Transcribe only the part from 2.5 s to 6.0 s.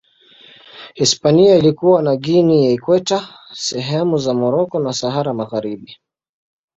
ya Ikweta, sehemu za Moroko na Sahara Magharibi.